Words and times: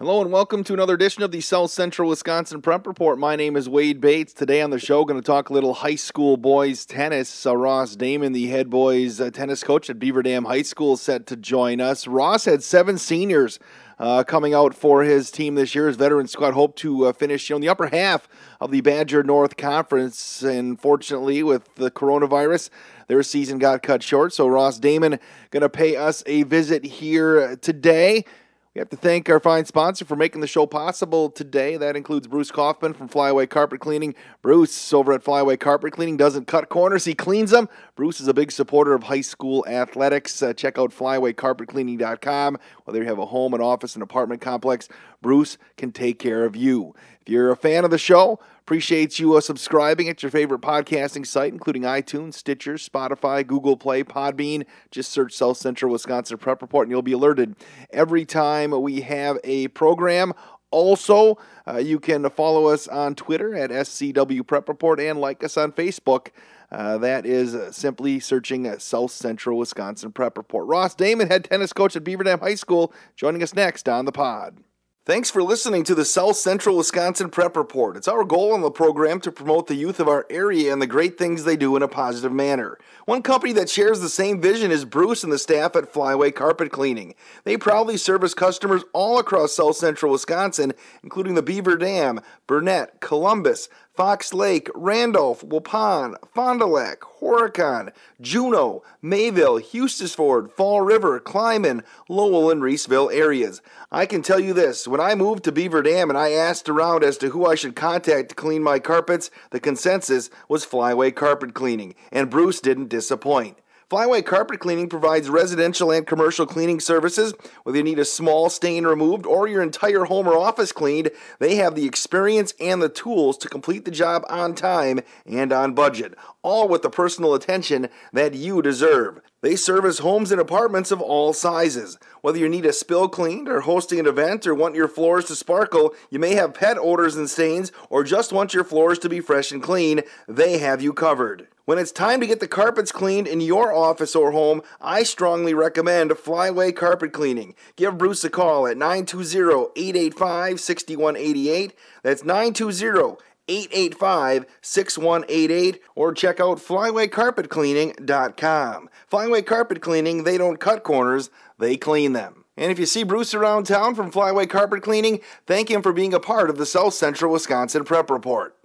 Hello 0.00 0.22
and 0.22 0.32
welcome 0.32 0.64
to 0.64 0.72
another 0.72 0.94
edition 0.94 1.22
of 1.22 1.30
the 1.30 1.42
South 1.42 1.70
Central 1.70 2.08
Wisconsin 2.08 2.62
Prep 2.62 2.86
Report. 2.86 3.18
My 3.18 3.36
name 3.36 3.54
is 3.54 3.68
Wade 3.68 4.00
Bates. 4.00 4.32
Today 4.32 4.62
on 4.62 4.70
the 4.70 4.78
show, 4.78 5.04
going 5.04 5.20
to 5.20 5.26
talk 5.26 5.50
a 5.50 5.52
little 5.52 5.74
high 5.74 5.96
school 5.96 6.38
boys 6.38 6.86
tennis. 6.86 7.44
Uh, 7.44 7.54
Ross 7.54 7.96
Damon, 7.96 8.32
the 8.32 8.46
head 8.46 8.70
boys 8.70 9.20
uh, 9.20 9.30
tennis 9.30 9.62
coach 9.62 9.90
at 9.90 9.98
Beaver 9.98 10.22
Dam 10.22 10.46
High 10.46 10.62
School, 10.62 10.96
set 10.96 11.26
to 11.26 11.36
join 11.36 11.82
us. 11.82 12.06
Ross 12.06 12.46
had 12.46 12.62
seven 12.62 12.96
seniors 12.96 13.58
uh, 13.98 14.24
coming 14.24 14.54
out 14.54 14.72
for 14.72 15.02
his 15.02 15.30
team 15.30 15.54
this 15.54 15.74
year. 15.74 15.86
His 15.86 15.98
veteran 15.98 16.28
squad 16.28 16.54
hoped 16.54 16.78
to 16.78 17.04
uh, 17.04 17.12
finish 17.12 17.50
you 17.50 17.52
know, 17.52 17.56
in 17.58 17.60
the 17.60 17.68
upper 17.68 17.88
half 17.88 18.26
of 18.58 18.70
the 18.70 18.80
Badger 18.80 19.22
North 19.22 19.58
Conference. 19.58 20.42
And 20.42 20.80
fortunately, 20.80 21.42
with 21.42 21.74
the 21.74 21.90
coronavirus, 21.90 22.70
their 23.08 23.22
season 23.22 23.58
got 23.58 23.82
cut 23.82 24.02
short. 24.02 24.32
So 24.32 24.46
Ross 24.46 24.78
Damon 24.78 25.18
going 25.50 25.60
to 25.60 25.68
pay 25.68 25.96
us 25.96 26.22
a 26.24 26.44
visit 26.44 26.86
here 26.86 27.56
today. 27.56 28.24
We 28.72 28.78
have 28.78 28.88
to 28.90 28.96
thank 28.96 29.28
our 29.28 29.40
fine 29.40 29.64
sponsor 29.64 30.04
for 30.04 30.14
making 30.14 30.42
the 30.42 30.46
show 30.46 30.64
possible 30.64 31.28
today. 31.28 31.76
That 31.76 31.96
includes 31.96 32.28
Bruce 32.28 32.52
Kaufman 32.52 32.94
from 32.94 33.08
Flyway 33.08 33.50
Carpet 33.50 33.80
Cleaning. 33.80 34.14
Bruce 34.42 34.92
over 34.92 35.12
at 35.12 35.24
Flyway 35.24 35.58
Carpet 35.58 35.92
Cleaning 35.92 36.16
doesn't 36.16 36.46
cut 36.46 36.68
corners, 36.68 37.04
he 37.04 37.12
cleans 37.12 37.50
them. 37.50 37.68
Bruce 37.96 38.20
is 38.20 38.28
a 38.28 38.34
big 38.34 38.52
supporter 38.52 38.94
of 38.94 39.02
high 39.02 39.22
school 39.22 39.66
athletics. 39.66 40.40
Uh, 40.40 40.52
check 40.52 40.78
out 40.78 40.92
flywaycarpetcleaning.com. 40.92 42.58
Whether 42.84 43.00
you 43.00 43.06
have 43.06 43.18
a 43.18 43.26
home, 43.26 43.54
an 43.54 43.60
office, 43.60 43.96
an 43.96 44.02
apartment 44.02 44.40
complex, 44.40 44.88
Bruce 45.20 45.58
can 45.76 45.90
take 45.90 46.20
care 46.20 46.44
of 46.44 46.54
you. 46.54 46.94
If 47.22 47.28
you're 47.28 47.50
a 47.50 47.56
fan 47.56 47.84
of 47.84 47.90
the 47.90 47.98
show, 47.98 48.38
Appreciate 48.70 49.18
you 49.18 49.34
uh, 49.34 49.40
subscribing 49.40 50.08
at 50.08 50.22
your 50.22 50.30
favorite 50.30 50.60
podcasting 50.60 51.26
site, 51.26 51.52
including 51.52 51.82
iTunes, 51.82 52.34
Stitcher, 52.34 52.74
Spotify, 52.74 53.44
Google 53.44 53.76
Play, 53.76 54.04
Podbean. 54.04 54.64
Just 54.92 55.10
search 55.10 55.32
South 55.32 55.56
Central 55.56 55.90
Wisconsin 55.90 56.38
Prep 56.38 56.62
Report 56.62 56.86
and 56.86 56.92
you'll 56.92 57.02
be 57.02 57.10
alerted 57.10 57.56
every 57.92 58.24
time 58.24 58.70
we 58.80 59.00
have 59.00 59.38
a 59.42 59.66
program. 59.66 60.32
Also, 60.70 61.36
uh, 61.66 61.78
you 61.78 61.98
can 61.98 62.30
follow 62.30 62.66
us 62.66 62.86
on 62.86 63.16
Twitter 63.16 63.56
at 63.56 63.70
SCW 63.70 64.46
Prep 64.46 64.68
Report 64.68 65.00
and 65.00 65.20
like 65.20 65.42
us 65.42 65.56
on 65.56 65.72
Facebook. 65.72 66.28
Uh, 66.70 66.96
that 66.98 67.26
is 67.26 67.56
simply 67.74 68.20
searching 68.20 68.72
South 68.78 69.10
Central 69.10 69.58
Wisconsin 69.58 70.12
Prep 70.12 70.38
Report. 70.38 70.68
Ross 70.68 70.94
Damon, 70.94 71.26
head 71.26 71.42
tennis 71.42 71.72
coach 71.72 71.96
at 71.96 72.04
Beaver 72.04 72.22
Dam 72.22 72.38
High 72.38 72.54
School, 72.54 72.92
joining 73.16 73.42
us 73.42 73.52
next 73.52 73.88
on 73.88 74.04
the 74.04 74.12
pod. 74.12 74.58
Thanks 75.06 75.30
for 75.30 75.42
listening 75.42 75.82
to 75.84 75.94
the 75.94 76.04
South 76.04 76.36
Central 76.36 76.76
Wisconsin 76.76 77.30
Prep 77.30 77.56
Report. 77.56 77.96
It's 77.96 78.06
our 78.06 78.22
goal 78.22 78.52
on 78.52 78.60
the 78.60 78.70
program 78.70 79.18
to 79.20 79.32
promote 79.32 79.66
the 79.66 79.74
youth 79.74 79.98
of 79.98 80.08
our 80.08 80.26
area 80.28 80.70
and 80.70 80.82
the 80.82 80.86
great 80.86 81.16
things 81.16 81.42
they 81.42 81.56
do 81.56 81.74
in 81.74 81.82
a 81.82 81.88
positive 81.88 82.32
manner. 82.32 82.76
One 83.06 83.22
company 83.22 83.54
that 83.54 83.70
shares 83.70 84.00
the 84.00 84.10
same 84.10 84.42
vision 84.42 84.70
is 84.70 84.84
Bruce 84.84 85.24
and 85.24 85.32
the 85.32 85.38
staff 85.38 85.74
at 85.74 85.90
Flyway 85.90 86.34
Carpet 86.34 86.70
Cleaning. 86.70 87.14
They 87.44 87.56
proudly 87.56 87.96
service 87.96 88.34
customers 88.34 88.84
all 88.92 89.18
across 89.18 89.54
South 89.54 89.76
Central 89.76 90.12
Wisconsin, 90.12 90.74
including 91.02 91.34
the 91.34 91.40
Beaver 91.40 91.78
Dam, 91.78 92.20
Burnett, 92.46 93.00
Columbus, 93.00 93.70
Fox 93.94 94.32
Lake, 94.32 94.70
Randolph, 94.74 95.42
Waupun, 95.42 96.14
Fond 96.32 96.60
du 96.60 96.66
Lac, 96.66 97.00
Horicon, 97.00 97.92
Juneau, 98.20 98.82
Mayville, 99.02 99.60
Hustisford, 99.60 100.52
Fall 100.52 100.80
River, 100.80 101.20
Clyman, 101.20 101.82
Lowell, 102.08 102.50
and 102.50 102.62
Reeseville 102.62 103.12
areas. 103.12 103.60
I 103.90 104.06
can 104.06 104.22
tell 104.22 104.40
you 104.40 104.52
this 104.52 104.86
when 104.86 105.00
I 105.00 105.14
moved 105.14 105.44
to 105.44 105.52
Beaver 105.52 105.82
Dam 105.82 106.08
and 106.08 106.18
I 106.18 106.30
asked 106.30 106.68
around 106.68 107.02
as 107.02 107.18
to 107.18 107.30
who 107.30 107.46
I 107.46 107.56
should 107.56 107.76
contact 107.76 108.30
to 108.30 108.34
clean 108.34 108.62
my 108.62 108.78
carpets, 108.78 109.30
the 109.50 109.60
consensus 109.60 110.30
was 110.48 110.64
Flyway 110.64 111.14
Carpet 111.14 111.52
Cleaning, 111.52 111.94
and 112.12 112.30
Bruce 112.30 112.60
didn't 112.60 112.88
disappoint. 112.88 113.58
Flyway 113.90 114.24
Carpet 114.24 114.60
Cleaning 114.60 114.88
provides 114.88 115.28
residential 115.28 115.90
and 115.90 116.06
commercial 116.06 116.46
cleaning 116.46 116.78
services. 116.78 117.34
Whether 117.64 117.78
you 117.78 117.82
need 117.82 117.98
a 117.98 118.04
small 118.04 118.48
stain 118.48 118.86
removed 118.86 119.26
or 119.26 119.48
your 119.48 119.64
entire 119.64 120.04
home 120.04 120.28
or 120.28 120.38
office 120.38 120.70
cleaned, 120.70 121.10
they 121.40 121.56
have 121.56 121.74
the 121.74 121.86
experience 121.86 122.54
and 122.60 122.80
the 122.80 122.88
tools 122.88 123.36
to 123.38 123.48
complete 123.48 123.84
the 123.84 123.90
job 123.90 124.22
on 124.28 124.54
time 124.54 125.00
and 125.26 125.52
on 125.52 125.74
budget, 125.74 126.14
all 126.42 126.68
with 126.68 126.82
the 126.82 126.88
personal 126.88 127.34
attention 127.34 127.88
that 128.12 128.32
you 128.32 128.62
deserve. 128.62 129.22
They 129.42 129.56
service 129.56 130.00
homes 130.00 130.32
and 130.32 130.40
apartments 130.40 130.90
of 130.90 131.00
all 131.00 131.32
sizes. 131.32 131.96
Whether 132.20 132.38
you 132.38 132.48
need 132.48 132.66
a 132.66 132.74
spill 132.74 133.08
cleaned 133.08 133.48
or 133.48 133.62
hosting 133.62 133.98
an 133.98 134.06
event 134.06 134.46
or 134.46 134.54
want 134.54 134.74
your 134.74 134.86
floors 134.86 135.24
to 135.26 135.34
sparkle, 135.34 135.94
you 136.10 136.18
may 136.18 136.34
have 136.34 136.52
pet 136.52 136.76
odors 136.78 137.16
and 137.16 137.30
stains, 137.30 137.72
or 137.88 138.04
just 138.04 138.34
want 138.34 138.52
your 138.52 138.64
floors 138.64 138.98
to 138.98 139.08
be 139.08 139.20
fresh 139.20 139.50
and 139.50 139.62
clean, 139.62 140.02
they 140.28 140.58
have 140.58 140.82
you 140.82 140.92
covered. 140.92 141.48
When 141.64 141.78
it's 141.78 141.92
time 141.92 142.20
to 142.20 142.26
get 142.26 142.40
the 142.40 142.48
carpets 142.48 142.92
cleaned 142.92 143.26
in 143.26 143.40
your 143.40 143.72
office 143.72 144.14
or 144.14 144.32
home, 144.32 144.60
I 144.78 145.04
strongly 145.04 145.54
recommend 145.54 146.10
Flyway 146.10 146.76
Carpet 146.76 147.12
Cleaning. 147.12 147.54
Give 147.76 147.96
Bruce 147.96 148.24
a 148.24 148.30
call 148.30 148.66
at 148.66 148.76
920-885-6188. 148.76 151.72
That's 152.02 152.24
920 152.24 153.16
885 153.50 154.46
6188 154.62 155.82
or 155.96 156.14
check 156.14 156.38
out 156.40 156.58
flywaycarpetcleaning.com. 156.58 158.88
Flyway 159.10 159.44
Carpet 159.44 159.82
Cleaning, 159.82 160.22
they 160.24 160.38
don't 160.38 160.60
cut 160.60 160.84
corners, 160.84 161.30
they 161.58 161.76
clean 161.76 162.12
them. 162.12 162.44
And 162.56 162.70
if 162.70 162.78
you 162.78 162.86
see 162.86 163.02
Bruce 163.02 163.34
around 163.34 163.64
town 163.64 163.94
from 163.94 164.12
Flyway 164.12 164.48
Carpet 164.48 164.82
Cleaning, 164.82 165.20
thank 165.46 165.70
him 165.70 165.82
for 165.82 165.92
being 165.92 166.14
a 166.14 166.20
part 166.20 166.50
of 166.50 166.58
the 166.58 166.66
South 166.66 166.94
Central 166.94 167.32
Wisconsin 167.32 167.84
Prep 167.84 168.10
Report. 168.10 168.56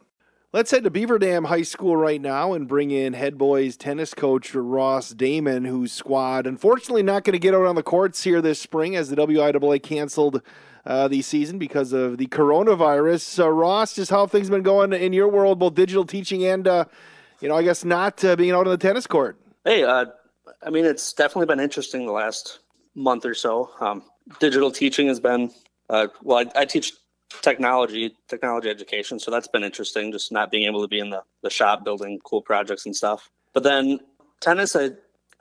Let's 0.55 0.71
head 0.71 0.85
to 0.85 0.89
Beaver 0.89 1.19
Dam 1.19 1.43
High 1.43 1.63
School 1.63 1.97
right 1.97 2.21
now 2.21 2.53
and 2.53 2.65
bring 2.65 2.89
in 2.89 3.11
head 3.11 3.37
boys 3.37 3.75
tennis 3.75 4.13
coach 4.13 4.55
Ross 4.55 5.09
Damon, 5.09 5.65
whose 5.65 5.91
squad 5.91 6.47
unfortunately 6.47 7.03
not 7.03 7.25
going 7.25 7.33
to 7.33 7.39
get 7.39 7.53
out 7.53 7.65
on 7.65 7.75
the 7.75 7.83
courts 7.83 8.23
here 8.23 8.41
this 8.41 8.57
spring 8.57 8.95
as 8.95 9.09
the 9.09 9.17
WIAA 9.17 9.83
canceled 9.83 10.41
uh, 10.85 11.09
the 11.09 11.21
season 11.21 11.59
because 11.59 11.91
of 11.91 12.17
the 12.17 12.27
coronavirus. 12.27 13.53
Ross, 13.53 13.95
just 13.95 14.09
how 14.09 14.27
things 14.27 14.49
been 14.49 14.63
going 14.63 14.93
in 14.93 15.11
your 15.11 15.27
world, 15.27 15.59
both 15.59 15.75
digital 15.75 16.05
teaching 16.05 16.45
and, 16.45 16.69
uh, 16.69 16.85
you 17.41 17.49
know, 17.49 17.55
I 17.57 17.63
guess 17.63 17.83
not 17.83 18.23
uh, 18.23 18.37
being 18.37 18.51
out 18.51 18.65
on 18.65 18.71
the 18.71 18.77
tennis 18.77 19.07
court? 19.07 19.37
Hey, 19.65 19.83
uh, 19.83 20.05
I 20.65 20.69
mean, 20.69 20.85
it's 20.85 21.11
definitely 21.11 21.47
been 21.47 21.59
interesting 21.59 22.05
the 22.05 22.13
last 22.13 22.59
month 22.95 23.25
or 23.25 23.33
so. 23.33 23.71
Um, 23.81 24.03
digital 24.39 24.71
teaching 24.71 25.07
has 25.07 25.19
been, 25.19 25.51
uh, 25.89 26.07
well, 26.23 26.47
I, 26.55 26.61
I 26.61 26.63
teach 26.63 26.93
technology 27.41 28.15
technology 28.27 28.69
education. 28.69 29.19
So 29.19 29.31
that's 29.31 29.47
been 29.47 29.63
interesting 29.63 30.11
just 30.11 30.31
not 30.31 30.51
being 30.51 30.65
able 30.65 30.81
to 30.81 30.87
be 30.87 30.99
in 30.99 31.09
the, 31.09 31.23
the 31.41 31.49
shop 31.49 31.83
building 31.83 32.19
cool 32.23 32.41
projects 32.41 32.85
and 32.85 32.95
stuff. 32.95 33.29
But 33.53 33.63
then 33.63 33.99
tennis 34.41 34.75
I, 34.75 34.91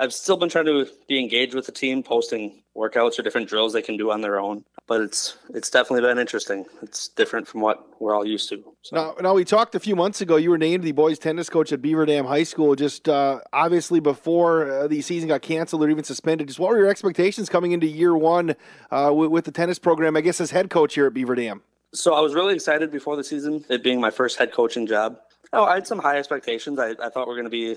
i've 0.01 0.13
still 0.13 0.37
been 0.37 0.49
trying 0.49 0.67
to 0.67 0.87
be 1.09 1.21
engaged 1.21 1.55
with 1.55 1.67
the 1.67 1.73
team 1.73 2.03
posting 2.03 2.63
workouts 2.77 3.19
or 3.19 3.23
different 3.23 3.49
drills 3.49 3.73
they 3.73 3.83
can 3.83 3.97
do 3.97 4.11
on 4.11 4.21
their 4.21 4.41
own. 4.41 4.65
But 4.87 5.01
it's 5.01 5.39
it's 5.55 5.71
definitely 5.71 6.03
been 6.03 6.19
interesting. 6.19 6.67
It's 6.83 7.09
different 7.09 7.49
from 7.49 7.61
what 7.61 8.01
we're 8.01 8.15
all 8.15 8.27
used 8.27 8.49
to 8.51 8.63
so. 8.83 8.97
now, 8.97 9.15
now 9.21 9.35
we 9.35 9.45
talked 9.45 9.75
a 9.75 9.81
few 9.81 9.97
months 9.97 10.21
ago 10.21 10.37
you 10.37 10.51
were 10.51 10.59
named 10.59 10.85
the 10.85 10.93
boys 10.93 11.19
tennis 11.19 11.49
coach 11.49 11.73
at 11.73 11.81
beaver 11.81 12.05
dam 12.05 12.27
high 12.27 12.43
school. 12.43 12.75
Just 12.75 13.09
uh, 13.09 13.41
obviously 13.53 14.01
before 14.01 14.71
uh, 14.71 14.89
the 14.89 15.01
season 15.01 15.29
got 15.29 15.43
canceled 15.43 15.83
or 15.83 15.89
even 15.89 16.05
suspended 16.05 16.49
just 16.49 16.59
what 16.59 16.71
were 16.71 16.79
your 16.79 16.89
expectations 16.89 17.49
coming 17.49 17.73
into 17.73 17.87
year 17.87 18.17
one 18.17 18.55
uh, 18.91 19.11
with, 19.15 19.31
with 19.31 19.45
the 19.45 19.51
tennis 19.51 19.79
program 19.79 20.17
i 20.17 20.21
guess 20.21 20.41
as 20.41 20.51
head 20.51 20.71
coach 20.71 20.95
here 20.95 21.07
at 21.07 21.15
beaver 21.15 21.35
dam 21.35 21.63
so 21.95 22.15
I 22.15 22.21
was 22.21 22.35
really 22.35 22.55
excited 22.55 22.91
before 22.91 23.17
the 23.17 23.25
season, 23.25 23.65
it 23.69 23.83
being 23.83 24.01
my 24.01 24.11
first 24.11 24.37
head 24.39 24.53
coaching 24.53 24.87
job. 24.87 25.17
Oh, 25.53 25.65
I 25.65 25.75
had 25.75 25.87
some 25.87 25.99
high 25.99 26.19
expectations. 26.19 26.79
I, 26.79 26.91
I 27.01 27.09
thought 27.09 27.29
we 27.29 27.35
are 27.35 27.37
going 27.37 27.45
to 27.45 27.51
be 27.51 27.77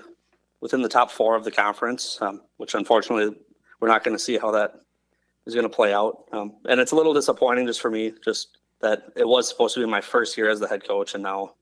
within 0.59 0.81
the 0.81 0.89
top 0.89 1.11
four 1.11 1.35
of 1.35 1.44
the 1.44 1.51
conference, 1.51 2.17
um, 2.22 2.41
which 2.57 2.73
unfortunately 2.73 3.38
we're 3.79 3.88
not 3.88 4.03
going 4.03 4.17
to 4.17 4.23
see 4.23 4.38
how 4.38 4.51
that 4.51 4.81
is 5.45 5.53
going 5.53 5.69
to 5.69 5.75
play 5.75 5.94
out. 5.94 6.23
Um, 6.31 6.55
and 6.67 6.79
it's 6.79 6.91
a 6.91 6.95
little 6.95 7.13
disappointing 7.13 7.67
just 7.67 7.79
for 7.79 7.91
me, 7.91 8.13
just 8.25 8.57
that 8.81 9.03
it 9.16 9.28
was 9.28 9.47
supposed 9.47 9.75
to 9.75 9.79
be 9.79 9.85
my 9.85 10.01
first 10.01 10.38
year 10.38 10.49
as 10.49 10.59
the 10.59 10.67
head 10.67 10.88
coach, 10.88 11.13
and 11.13 11.23
now 11.23 11.53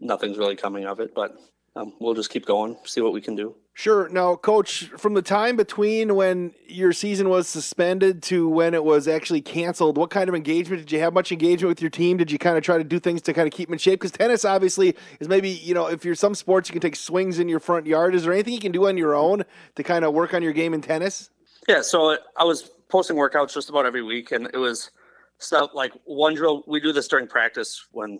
nothing's 0.00 0.38
really 0.38 0.56
coming 0.56 0.86
of 0.86 1.00
it. 1.00 1.14
But 1.14 1.36
um, 1.76 1.92
we'll 2.00 2.14
just 2.14 2.30
keep 2.30 2.46
going, 2.46 2.76
see 2.84 3.00
what 3.00 3.12
we 3.12 3.20
can 3.20 3.36
do. 3.36 3.54
Sure. 3.74 4.08
Now, 4.08 4.34
coach, 4.34 4.90
from 4.98 5.14
the 5.14 5.22
time 5.22 5.56
between 5.56 6.14
when 6.16 6.52
your 6.66 6.92
season 6.92 7.28
was 7.28 7.48
suspended 7.48 8.22
to 8.24 8.48
when 8.48 8.74
it 8.74 8.84
was 8.84 9.06
actually 9.06 9.40
canceled, 9.40 9.96
what 9.96 10.10
kind 10.10 10.28
of 10.28 10.34
engagement 10.34 10.82
did 10.82 10.92
you 10.92 10.98
have? 10.98 11.14
Much 11.14 11.30
engagement 11.30 11.68
with 11.68 11.80
your 11.80 11.90
team? 11.90 12.16
Did 12.16 12.30
you 12.30 12.38
kind 12.38 12.58
of 12.58 12.64
try 12.64 12.76
to 12.76 12.84
do 12.84 12.98
things 12.98 13.22
to 13.22 13.32
kind 13.32 13.46
of 13.46 13.54
keep 13.54 13.68
them 13.68 13.74
in 13.74 13.78
shape? 13.78 14.00
Because 14.00 14.10
tennis, 14.10 14.44
obviously, 14.44 14.96
is 15.20 15.28
maybe 15.28 15.48
you 15.48 15.72
know 15.72 15.86
if 15.86 16.04
you're 16.04 16.16
some 16.16 16.34
sports 16.34 16.68
you 16.68 16.72
can 16.72 16.82
take 16.82 16.96
swings 16.96 17.38
in 17.38 17.48
your 17.48 17.60
front 17.60 17.86
yard. 17.86 18.14
Is 18.14 18.24
there 18.24 18.32
anything 18.32 18.52
you 18.52 18.60
can 18.60 18.72
do 18.72 18.88
on 18.88 18.96
your 18.96 19.14
own 19.14 19.44
to 19.76 19.82
kind 19.82 20.04
of 20.04 20.12
work 20.12 20.34
on 20.34 20.42
your 20.42 20.52
game 20.52 20.74
in 20.74 20.82
tennis? 20.82 21.30
Yeah. 21.68 21.80
So 21.82 22.18
I 22.36 22.44
was 22.44 22.70
posting 22.88 23.16
workouts 23.16 23.54
just 23.54 23.70
about 23.70 23.86
every 23.86 24.02
week, 24.02 24.32
and 24.32 24.50
it 24.52 24.58
was 24.58 24.90
stuff 25.38 25.70
like 25.72 25.92
one 26.04 26.34
drill. 26.34 26.64
We 26.66 26.80
do 26.80 26.92
this 26.92 27.08
during 27.08 27.28
practice 27.28 27.86
when 27.92 28.18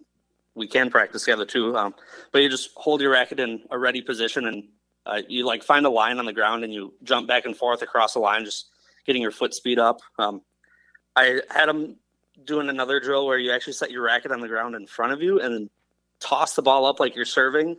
we 0.55 0.67
can 0.67 0.91
practice 0.91 1.25
together 1.25 1.47
too. 1.47 1.76
Um, 1.76 1.94
but 2.32 2.43
you 2.43 2.49
just 2.49 2.70
hold 2.76 3.00
your 3.00 3.12
racket 3.12 3.41
in 3.41 3.62
a 3.70 3.79
ready 3.79 4.02
position 4.02 4.47
and 4.47 4.64
uh, 5.06 5.23
you 5.29 5.47
like 5.47 5.62
find 5.62 5.87
a 5.87 5.91
line 5.91 6.19
on 6.19 6.26
the 6.26 6.32
ground 6.32 6.64
and 6.64 6.73
you 6.73 6.94
jump 7.02 7.26
back 7.26 7.44
and 7.44 7.56
forth 7.56 7.82
across 7.82 8.14
the 8.14 8.20
line, 8.20 8.44
just 8.44 8.69
getting 9.06 9.23
your 9.23 9.31
foot 9.31 9.55
speed 9.55 9.79
up. 9.79 10.00
Um, 10.19 10.43
I 11.17 11.41
had 11.50 11.67
them 11.67 11.97
doing 12.44 12.69
another 12.69 13.00
drill 13.00 13.26
where 13.26 13.38
you 13.38 13.52
actually 13.52 13.73
set 13.73 13.91
your 13.91 14.02
racket 14.02 14.32
on 14.32 14.41
the 14.41 14.49
ground 14.49 14.75
in 14.75 14.87
front 14.87 15.12
of 15.12 15.23
you 15.23 15.41
and 15.41 15.55
then 15.55 15.70
toss 16.20 16.55
the 16.55 16.62
ball 16.62 16.87
up 16.87 17.00
like 17.00 17.17
you're 17.17 17.25
serving. 17.25 17.76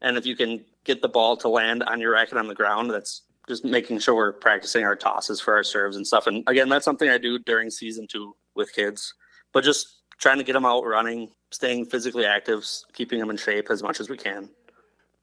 And 0.00 0.16
if 0.16 0.24
you 0.24 0.36
can 0.36 0.64
get 0.84 1.02
the 1.02 1.08
ball 1.08 1.36
to 1.38 1.48
land 1.48 1.82
on 1.82 2.00
your 2.00 2.12
racket 2.12 2.38
on 2.38 2.48
the 2.48 2.54
ground, 2.54 2.90
that's 2.90 3.22
just 3.48 3.64
making 3.64 3.98
sure 3.98 4.14
we're 4.14 4.32
practicing 4.32 4.84
our 4.84 4.96
tosses 4.96 5.40
for 5.40 5.54
our 5.54 5.64
serves 5.64 5.96
and 5.96 6.06
stuff. 6.06 6.26
And 6.26 6.44
again, 6.46 6.68
that's 6.68 6.84
something 6.84 7.08
I 7.08 7.18
do 7.18 7.38
during 7.38 7.70
season 7.70 8.06
two 8.06 8.34
with 8.54 8.72
kids. 8.72 9.14
but 9.52 9.64
just 9.64 9.96
trying 10.18 10.38
to 10.38 10.44
get 10.44 10.52
them 10.52 10.66
out 10.66 10.84
running, 10.84 11.30
staying 11.50 11.86
physically 11.86 12.24
active, 12.24 12.64
keeping 12.92 13.18
them 13.18 13.30
in 13.30 13.36
shape 13.36 13.70
as 13.70 13.82
much 13.82 14.00
as 14.00 14.08
we 14.08 14.16
can. 14.16 14.48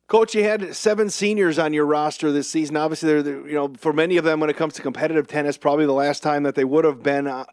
Coach, 0.07 0.35
you 0.35 0.43
had 0.43 0.73
seven 0.73 1.09
seniors 1.09 1.59
on 1.59 1.73
your 1.73 1.85
roster 1.85 2.31
this 2.31 2.49
season. 2.49 2.77
Obviously, 2.77 3.21
they're, 3.21 3.45
you 3.45 3.55
know 3.55 3.73
for 3.77 3.91
many 3.91 4.15
of 4.15 4.23
them, 4.23 4.39
when 4.39 4.49
it 4.49 4.55
comes 4.55 4.73
to 4.75 4.81
competitive 4.81 5.27
tennis, 5.27 5.57
probably 5.57 5.85
the 5.85 5.91
last 5.91 6.23
time 6.23 6.43
that 6.43 6.55
they 6.55 6.63
would 6.63 6.85
have 6.85 7.03
been 7.03 7.27
uh, 7.27 7.43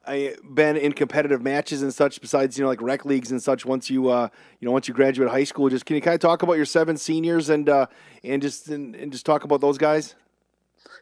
been 0.52 0.76
in 0.76 0.92
competitive 0.92 1.42
matches 1.42 1.82
and 1.82 1.92
such. 1.92 2.20
Besides, 2.20 2.56
you 2.56 2.62
know, 2.62 2.68
like 2.68 2.80
rec 2.80 3.04
leagues 3.04 3.32
and 3.32 3.42
such. 3.42 3.66
Once 3.66 3.90
you 3.90 4.08
uh, 4.08 4.28
you 4.60 4.66
know 4.66 4.70
once 4.70 4.86
you 4.86 4.94
graduate 4.94 5.28
high 5.30 5.42
school, 5.42 5.68
just 5.68 5.84
can 5.84 5.96
you 5.96 6.02
kind 6.02 6.14
of 6.14 6.20
talk 6.20 6.44
about 6.44 6.52
your 6.52 6.64
seven 6.64 6.96
seniors 6.96 7.48
and 7.48 7.68
uh, 7.68 7.86
and 8.22 8.40
just 8.40 8.68
and, 8.68 8.94
and 8.94 9.10
just 9.10 9.26
talk 9.26 9.42
about 9.42 9.60
those 9.60 9.76
guys? 9.76 10.14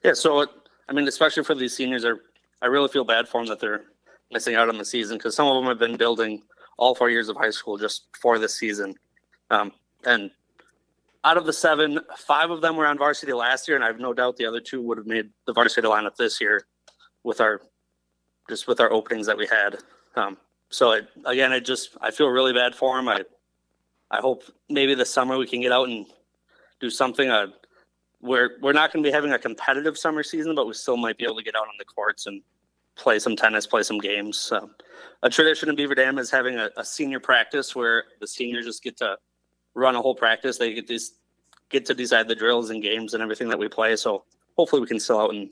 Yeah. 0.02 0.14
So 0.14 0.46
I 0.88 0.94
mean, 0.94 1.06
especially 1.06 1.44
for 1.44 1.54
these 1.54 1.76
seniors, 1.76 2.06
are 2.06 2.18
I 2.62 2.66
really 2.68 2.88
feel 2.88 3.04
bad 3.04 3.28
for 3.28 3.42
them 3.42 3.48
that 3.48 3.60
they're 3.60 3.84
missing 4.30 4.54
out 4.54 4.70
on 4.70 4.78
the 4.78 4.86
season 4.86 5.18
because 5.18 5.36
some 5.36 5.46
of 5.46 5.56
them 5.56 5.66
have 5.66 5.78
been 5.78 5.98
building 5.98 6.42
all 6.76 6.94
four 6.94 7.10
years 7.10 7.28
of 7.28 7.36
high 7.36 7.50
school 7.50 7.78
just 7.78 8.06
for 8.20 8.38
this 8.38 8.54
season, 8.54 8.94
um, 9.50 9.72
and 10.04 10.30
out 11.24 11.36
of 11.36 11.46
the 11.46 11.52
seven, 11.52 12.00
five 12.16 12.50
of 12.50 12.60
them 12.60 12.76
were 12.76 12.86
on 12.86 12.98
varsity 12.98 13.32
last 13.32 13.68
year, 13.68 13.76
and 13.76 13.84
I 13.84 13.86
have 13.86 14.00
no 14.00 14.12
doubt 14.12 14.36
the 14.36 14.46
other 14.46 14.60
two 14.60 14.82
would 14.82 14.98
have 14.98 15.06
made 15.06 15.30
the 15.46 15.52
varsity 15.52 15.86
lineup 15.86 16.16
this 16.16 16.40
year 16.40 16.66
with 17.22 17.40
our 17.40 17.60
just 18.48 18.66
with 18.66 18.80
our 18.80 18.92
openings 18.92 19.26
that 19.26 19.38
we 19.38 19.46
had. 19.46 19.78
Um, 20.16 20.36
so 20.68 21.00
again, 21.24 21.52
I 21.52 21.60
just 21.60 21.96
I 22.00 22.10
feel 22.10 22.28
really 22.28 22.52
bad 22.52 22.74
for 22.74 22.96
them. 22.96 23.08
I 23.08 23.22
I 24.10 24.20
hope 24.20 24.42
maybe 24.68 24.94
this 24.94 25.12
summer 25.12 25.38
we 25.38 25.46
can 25.46 25.60
get 25.60 25.72
out 25.72 25.88
and 25.88 26.06
do 26.80 26.90
something. 26.90 27.30
Uh, 27.30 27.48
we're 28.20 28.58
we're 28.60 28.72
not 28.72 28.92
going 28.92 29.02
to 29.02 29.08
be 29.08 29.12
having 29.12 29.32
a 29.32 29.38
competitive 29.38 29.96
summer 29.96 30.22
season, 30.22 30.54
but 30.54 30.66
we 30.66 30.74
still 30.74 30.96
might 30.96 31.18
be 31.18 31.24
able 31.24 31.36
to 31.36 31.42
get 31.42 31.54
out 31.54 31.62
on 31.62 31.74
the 31.78 31.84
courts 31.84 32.26
and 32.26 32.42
play 32.96 33.18
some 33.18 33.36
tennis, 33.36 33.66
play 33.66 33.82
some 33.82 33.98
games. 33.98 34.52
a 35.22 35.30
tradition 35.30 35.68
in 35.68 35.76
Beaver 35.76 35.94
Dam 35.94 36.18
is 36.18 36.30
having 36.30 36.56
a, 36.56 36.70
a 36.76 36.84
senior 36.84 37.20
practice 37.20 37.74
where 37.74 38.04
the 38.20 38.26
seniors 38.26 38.66
just 38.66 38.82
get 38.82 38.96
to 38.98 39.16
run 39.74 39.96
a 39.96 40.02
whole 40.02 40.14
practice. 40.14 40.58
They 40.58 40.74
get 40.74 40.86
these 40.86 41.14
get 41.70 41.86
to 41.86 41.94
decide 41.94 42.28
the 42.28 42.34
drills 42.34 42.70
and 42.70 42.82
games 42.82 43.14
and 43.14 43.22
everything 43.22 43.48
that 43.48 43.58
we 43.58 43.68
play. 43.68 43.96
So 43.96 44.24
hopefully 44.56 44.80
we 44.80 44.86
can 44.86 45.00
still 45.00 45.20
out 45.20 45.34
and 45.34 45.50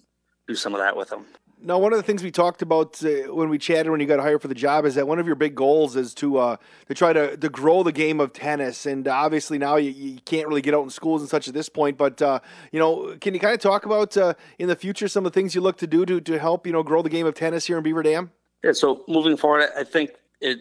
do 0.50 0.56
some 0.56 0.74
of 0.74 0.80
that 0.80 0.96
with 0.96 1.10
them. 1.10 1.24
Now, 1.62 1.78
one 1.78 1.92
of 1.92 1.98
the 1.98 2.02
things 2.02 2.22
we 2.22 2.30
talked 2.30 2.62
about 2.62 3.04
uh, 3.04 3.32
when 3.34 3.50
we 3.50 3.58
chatted 3.58 3.90
when 3.90 4.00
you 4.00 4.06
got 4.06 4.18
hired 4.18 4.40
for 4.40 4.48
the 4.48 4.54
job 4.54 4.86
is 4.86 4.94
that 4.94 5.06
one 5.06 5.18
of 5.18 5.26
your 5.26 5.36
big 5.36 5.54
goals 5.54 5.94
is 5.94 6.14
to 6.14 6.38
uh, 6.38 6.56
to 6.88 6.94
try 6.94 7.12
to, 7.12 7.36
to 7.36 7.48
grow 7.50 7.82
the 7.82 7.92
game 7.92 8.18
of 8.18 8.32
tennis. 8.32 8.86
And 8.86 9.06
obviously 9.06 9.58
now 9.58 9.76
you, 9.76 9.90
you 9.90 10.18
can't 10.24 10.48
really 10.48 10.62
get 10.62 10.72
out 10.74 10.84
in 10.84 10.90
schools 10.90 11.20
and 11.20 11.28
such 11.28 11.48
at 11.48 11.54
this 11.54 11.68
point. 11.68 11.98
But 11.98 12.22
uh, 12.22 12.40
you 12.72 12.80
know, 12.80 13.14
can 13.20 13.34
you 13.34 13.40
kind 13.40 13.54
of 13.54 13.60
talk 13.60 13.84
about 13.84 14.16
uh, 14.16 14.34
in 14.58 14.68
the 14.68 14.76
future 14.76 15.06
some 15.06 15.26
of 15.26 15.32
the 15.32 15.38
things 15.38 15.54
you 15.54 15.60
look 15.60 15.76
to 15.78 15.86
do 15.86 16.06
to, 16.06 16.20
to 16.20 16.38
help 16.38 16.66
you 16.66 16.72
know 16.72 16.82
grow 16.82 17.02
the 17.02 17.10
game 17.10 17.26
of 17.26 17.34
tennis 17.34 17.66
here 17.66 17.76
in 17.76 17.82
Beaver 17.82 18.02
Dam? 18.02 18.30
Yeah. 18.64 18.72
So 18.72 19.04
moving 19.06 19.36
forward, 19.36 19.68
I 19.76 19.84
think 19.84 20.12
it, 20.40 20.60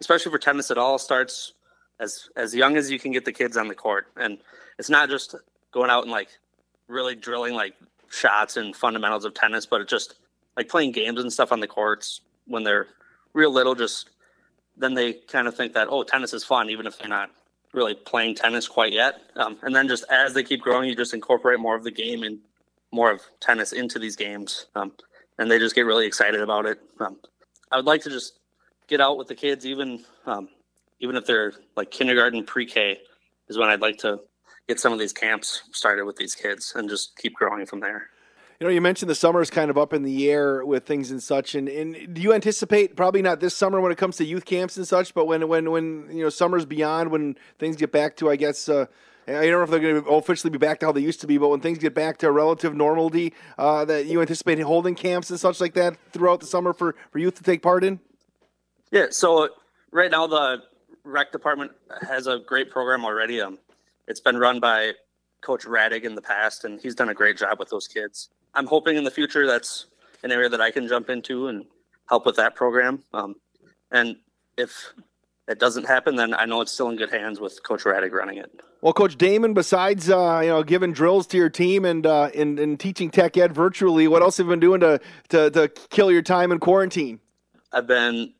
especially 0.00 0.30
for 0.30 0.38
tennis, 0.38 0.70
it 0.70 0.78
all 0.78 0.98
starts 0.98 1.54
as 1.98 2.28
as 2.36 2.54
young 2.54 2.76
as 2.76 2.88
you 2.88 3.00
can 3.00 3.10
get 3.10 3.24
the 3.24 3.32
kids 3.32 3.56
on 3.56 3.66
the 3.66 3.74
court, 3.74 4.06
and 4.16 4.38
it's 4.78 4.90
not 4.90 5.10
just 5.10 5.34
going 5.72 5.90
out 5.90 6.04
and 6.04 6.12
like 6.12 6.28
really 6.86 7.16
drilling 7.16 7.54
like 7.54 7.74
shots 8.08 8.56
and 8.56 8.74
fundamentals 8.74 9.24
of 9.24 9.34
tennis, 9.34 9.66
but 9.66 9.80
it's 9.80 9.90
just 9.90 10.14
like 10.56 10.68
playing 10.68 10.92
games 10.92 11.20
and 11.20 11.32
stuff 11.32 11.52
on 11.52 11.60
the 11.60 11.66
courts 11.66 12.20
when 12.46 12.64
they're 12.64 12.88
real 13.32 13.52
little. 13.52 13.74
Just 13.74 14.10
then 14.76 14.94
they 14.94 15.14
kind 15.14 15.48
of 15.48 15.56
think 15.56 15.72
that 15.74 15.88
oh, 15.90 16.02
tennis 16.02 16.32
is 16.32 16.44
fun, 16.44 16.70
even 16.70 16.86
if 16.86 16.98
they're 16.98 17.08
not 17.08 17.30
really 17.72 17.94
playing 17.94 18.34
tennis 18.34 18.66
quite 18.68 18.92
yet. 18.92 19.20
Um, 19.36 19.58
and 19.62 19.74
then 19.74 19.88
just 19.88 20.04
as 20.10 20.34
they 20.34 20.42
keep 20.42 20.60
growing, 20.60 20.88
you 20.88 20.96
just 20.96 21.14
incorporate 21.14 21.60
more 21.60 21.76
of 21.76 21.84
the 21.84 21.90
game 21.90 22.22
and 22.22 22.38
more 22.92 23.10
of 23.10 23.20
tennis 23.40 23.72
into 23.72 23.98
these 23.98 24.16
games, 24.16 24.66
um, 24.74 24.92
and 25.38 25.50
they 25.50 25.58
just 25.58 25.74
get 25.74 25.82
really 25.82 26.06
excited 26.06 26.40
about 26.40 26.66
it. 26.66 26.80
Um, 27.00 27.18
I 27.70 27.76
would 27.76 27.84
like 27.84 28.02
to 28.02 28.10
just 28.10 28.38
get 28.86 29.00
out 29.00 29.18
with 29.18 29.28
the 29.28 29.34
kids, 29.34 29.66
even 29.66 30.04
um, 30.24 30.48
even 31.00 31.16
if 31.16 31.26
they're 31.26 31.52
like 31.76 31.90
kindergarten, 31.90 32.44
pre-K, 32.44 32.98
is 33.48 33.58
when 33.58 33.68
I'd 33.68 33.80
like 33.80 33.98
to 33.98 34.20
get 34.68 34.80
some 34.80 34.92
of 34.92 34.98
these 34.98 35.12
camps 35.12 35.62
started 35.72 36.04
with 36.04 36.16
these 36.16 36.34
kids 36.34 36.72
and 36.74 36.88
just 36.88 37.16
keep 37.16 37.34
growing 37.34 37.66
from 37.66 37.80
there. 37.80 38.08
You 38.58 38.66
know, 38.66 38.72
you 38.72 38.80
mentioned 38.80 39.10
the 39.10 39.14
summer 39.14 39.42
is 39.42 39.50
kind 39.50 39.70
of 39.70 39.76
up 39.76 39.92
in 39.92 40.02
the 40.02 40.30
air 40.30 40.64
with 40.64 40.86
things 40.86 41.10
and 41.10 41.22
such, 41.22 41.54
and, 41.54 41.68
and 41.68 42.14
do 42.14 42.22
you 42.22 42.32
anticipate 42.32 42.96
probably 42.96 43.20
not 43.20 43.38
this 43.38 43.54
summer 43.54 43.82
when 43.82 43.92
it 43.92 43.98
comes 43.98 44.16
to 44.16 44.24
youth 44.24 44.46
camps 44.46 44.78
and 44.78 44.88
such, 44.88 45.12
but 45.12 45.26
when 45.26 45.46
when 45.46 45.70
when 45.70 46.08
you 46.10 46.22
know 46.22 46.30
summer's 46.30 46.64
beyond, 46.64 47.10
when 47.10 47.36
things 47.58 47.76
get 47.76 47.92
back 47.92 48.16
to, 48.16 48.30
I 48.30 48.36
guess. 48.36 48.68
Uh, 48.68 48.86
I 49.28 49.32
don't 49.32 49.50
know 49.50 49.62
if 49.62 49.70
they're 49.70 49.80
going 49.80 50.04
to 50.04 50.08
officially 50.10 50.50
be 50.50 50.58
back 50.58 50.78
to 50.80 50.86
how 50.86 50.92
they 50.92 51.00
used 51.00 51.20
to 51.22 51.26
be, 51.26 51.36
but 51.36 51.48
when 51.48 51.58
things 51.58 51.78
get 51.78 51.96
back 51.96 52.18
to 52.18 52.30
relative 52.30 52.76
normality, 52.76 53.34
uh, 53.58 53.84
that 53.86 54.06
you 54.06 54.20
anticipate 54.20 54.60
holding 54.60 54.94
camps 54.94 55.30
and 55.30 55.40
such 55.40 55.60
like 55.60 55.74
that 55.74 55.96
throughout 56.12 56.38
the 56.38 56.46
summer 56.46 56.72
for, 56.72 56.94
for 57.10 57.18
youth 57.18 57.34
to 57.34 57.42
take 57.42 57.60
part 57.60 57.82
in? 57.82 57.98
Yeah, 58.92 59.06
so 59.10 59.48
right 59.90 60.12
now 60.12 60.28
the 60.28 60.62
rec 61.02 61.32
department 61.32 61.72
has 62.06 62.28
a 62.28 62.38
great 62.38 62.70
program 62.70 63.04
already. 63.04 63.40
Um, 63.40 63.58
it's 64.08 64.20
been 64.20 64.36
run 64.36 64.60
by 64.60 64.92
Coach 65.40 65.64
Radig 65.64 66.04
in 66.04 66.14
the 66.14 66.22
past, 66.22 66.64
and 66.64 66.80
he's 66.80 66.94
done 66.94 67.08
a 67.08 67.14
great 67.14 67.36
job 67.36 67.58
with 67.58 67.68
those 67.68 67.86
kids. 67.88 68.30
I'm 68.54 68.66
hoping 68.66 68.96
in 68.96 69.04
the 69.04 69.10
future 69.10 69.46
that's 69.46 69.86
an 70.22 70.32
area 70.32 70.48
that 70.48 70.60
I 70.60 70.70
can 70.70 70.88
jump 70.88 71.10
into 71.10 71.48
and 71.48 71.64
help 72.08 72.26
with 72.26 72.36
that 72.36 72.54
program. 72.54 73.02
Um, 73.12 73.36
and 73.90 74.16
if 74.56 74.92
it 75.48 75.58
doesn't 75.58 75.84
happen, 75.84 76.16
then 76.16 76.34
I 76.34 76.46
know 76.46 76.60
it's 76.60 76.72
still 76.72 76.88
in 76.88 76.96
good 76.96 77.10
hands 77.10 77.38
with 77.40 77.62
Coach 77.62 77.84
Radig 77.84 78.12
running 78.12 78.38
it. 78.38 78.60
Well, 78.80 78.92
Coach 78.92 79.16
Damon, 79.16 79.54
besides 79.54 80.10
uh, 80.10 80.40
you 80.42 80.50
know 80.50 80.62
giving 80.62 80.92
drills 80.92 81.26
to 81.28 81.36
your 81.36 81.48
team 81.48 81.84
and, 81.84 82.06
uh, 82.06 82.30
and 82.34 82.58
and 82.58 82.78
teaching 82.78 83.10
tech 83.10 83.36
ed 83.36 83.54
virtually, 83.54 84.08
what 84.08 84.22
else 84.22 84.36
have 84.36 84.46
you 84.46 84.50
been 84.50 84.60
doing 84.60 84.80
to, 84.80 85.00
to 85.30 85.50
to 85.50 85.68
kill 85.90 86.10
your 86.10 86.22
time 86.22 86.52
in 86.52 86.58
quarantine? 86.58 87.20
I've 87.72 87.86
been 87.86 88.32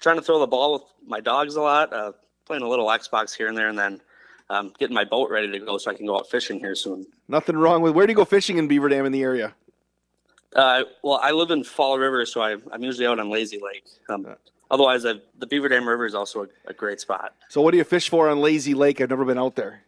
trying 0.00 0.16
to 0.16 0.22
throw 0.22 0.38
the 0.38 0.46
ball 0.46 0.74
with 0.74 0.82
my 1.06 1.20
dogs 1.20 1.56
a 1.56 1.60
lot, 1.60 1.92
uh, 1.92 2.12
playing 2.46 2.62
a 2.62 2.68
little 2.68 2.86
Xbox 2.86 3.36
here 3.36 3.48
and 3.48 3.56
there, 3.56 3.68
and 3.68 3.78
then 3.78 4.00
um, 4.50 4.72
getting 4.78 4.94
my 4.94 5.04
boat 5.04 5.30
ready 5.30 5.50
to 5.50 5.58
go 5.58 5.78
so 5.78 5.90
I 5.90 5.94
can 5.94 6.06
go 6.06 6.16
out 6.16 6.30
fishing 6.30 6.58
here 6.58 6.74
soon. 6.74 7.06
Nothing 7.28 7.56
wrong 7.56 7.82
with 7.82 7.94
where 7.94 8.06
do 8.06 8.12
you 8.12 8.16
go 8.16 8.24
fishing 8.24 8.58
in 8.58 8.68
Beaver 8.68 8.88
Dam 8.88 9.06
in 9.06 9.12
the 9.12 9.22
area? 9.22 9.54
Uh, 10.54 10.84
well, 11.02 11.18
I 11.22 11.30
live 11.30 11.50
in 11.50 11.64
Fall 11.64 11.98
River, 11.98 12.26
so 12.26 12.42
I, 12.42 12.52
am 12.52 12.82
usually 12.82 13.06
out 13.06 13.18
on 13.18 13.30
Lazy 13.30 13.58
Lake. 13.62 13.84
Um, 14.08 14.26
otherwise, 14.70 15.04
I've, 15.06 15.22
the 15.38 15.46
Beaver 15.46 15.68
Dam 15.68 15.88
River 15.88 16.04
is 16.04 16.14
also 16.14 16.42
a, 16.42 16.46
a, 16.66 16.74
great 16.74 17.00
spot. 17.00 17.34
So, 17.48 17.62
what 17.62 17.70
do 17.70 17.78
you 17.78 17.84
fish 17.84 18.10
for 18.10 18.28
on 18.28 18.40
Lazy 18.40 18.74
Lake? 18.74 19.00
I've 19.00 19.08
never 19.08 19.24
been 19.24 19.38
out 19.38 19.56
there. 19.56 19.82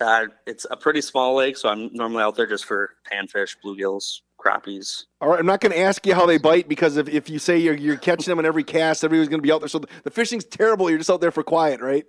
Uh, 0.00 0.26
it's 0.46 0.66
a 0.70 0.76
pretty 0.76 1.00
small 1.00 1.36
lake, 1.36 1.56
so 1.56 1.68
I'm 1.68 1.90
normally 1.94 2.22
out 2.22 2.36
there 2.36 2.46
just 2.46 2.66
for 2.66 2.90
panfish, 3.10 3.56
bluegills, 3.64 4.20
crappies. 4.38 5.04
All 5.20 5.30
right, 5.30 5.40
I'm 5.40 5.46
not 5.46 5.60
going 5.60 5.72
to 5.72 5.78
ask 5.78 6.06
you 6.06 6.14
how 6.14 6.26
they 6.26 6.36
bite 6.36 6.68
because 6.68 6.96
if, 6.96 7.08
if 7.08 7.30
you 7.30 7.38
say 7.38 7.56
you're, 7.58 7.74
you're 7.74 7.96
catching 7.96 8.30
them 8.30 8.38
in 8.38 8.44
every 8.44 8.64
cast, 8.64 9.04
everybody's 9.04 9.28
going 9.28 9.38
to 9.38 9.46
be 9.46 9.52
out 9.52 9.60
there. 9.60 9.68
So 9.68 9.80
the 10.02 10.10
fishing's 10.10 10.44
terrible. 10.44 10.90
You're 10.90 10.98
just 10.98 11.10
out 11.10 11.20
there 11.20 11.30
for 11.30 11.42
quiet, 11.42 11.80
right? 11.80 12.04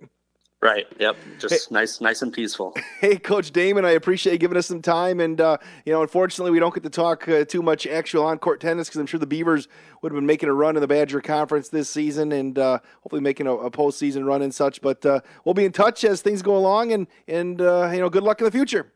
Right. 0.60 0.88
Yep. 0.98 1.16
Just 1.38 1.68
hey, 1.68 1.74
nice, 1.74 2.00
nice 2.00 2.22
and 2.22 2.32
peaceful. 2.32 2.74
Hey, 3.00 3.16
Coach 3.16 3.52
Damon, 3.52 3.84
I 3.84 3.92
appreciate 3.92 4.32
you 4.32 4.38
giving 4.38 4.58
us 4.58 4.66
some 4.66 4.82
time. 4.82 5.20
And 5.20 5.40
uh, 5.40 5.58
you 5.86 5.92
know, 5.92 6.02
unfortunately, 6.02 6.50
we 6.50 6.58
don't 6.58 6.74
get 6.74 6.82
to 6.82 6.90
talk 6.90 7.28
uh, 7.28 7.44
too 7.44 7.62
much 7.62 7.86
actual 7.86 8.24
on-court 8.24 8.60
tennis 8.60 8.88
because 8.88 9.00
I'm 9.00 9.06
sure 9.06 9.20
the 9.20 9.26
Beavers 9.26 9.68
would 10.02 10.10
have 10.10 10.16
been 10.16 10.26
making 10.26 10.48
a 10.48 10.52
run 10.52 10.74
in 10.76 10.80
the 10.80 10.88
Badger 10.88 11.20
Conference 11.20 11.68
this 11.68 11.88
season 11.88 12.32
and 12.32 12.58
uh, 12.58 12.80
hopefully 13.02 13.20
making 13.20 13.46
a, 13.46 13.54
a, 13.54 13.70
postseason 13.70 14.26
run 14.26 14.42
and 14.42 14.52
such. 14.52 14.82
But 14.82 15.06
uh, 15.06 15.20
we'll 15.44 15.54
be 15.54 15.64
in 15.64 15.70
touch 15.70 16.02
as 16.02 16.22
things 16.22 16.42
go 16.42 16.56
along. 16.56 16.90
And 16.92 17.06
and 17.28 17.60
uh, 17.60 17.90
you 17.92 18.00
know, 18.00 18.10
good 18.10 18.24
luck 18.24 18.40
in 18.40 18.44
the 18.44 18.50
future. 18.50 18.92